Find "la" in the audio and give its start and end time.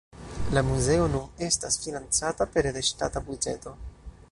0.57-0.61